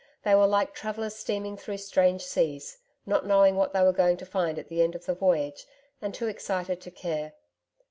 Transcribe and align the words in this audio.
They 0.23 0.33
were 0.33 0.47
like 0.47 0.73
travellers 0.73 1.15
steaming 1.15 1.57
through 1.57 1.77
strange 1.77 2.23
seas, 2.25 2.79
not 3.05 3.27
knowing 3.27 3.55
what 3.55 3.71
they 3.71 3.83
were 3.83 3.93
going 3.93 4.17
to 4.17 4.25
find 4.25 4.57
at 4.57 4.67
the 4.67 4.81
end 4.81 4.95
of 4.95 5.05
the 5.05 5.13
voyage 5.13 5.67
and 6.01 6.11
too 6.11 6.27
excited 6.27 6.81
to 6.81 6.89
care. 6.89 7.33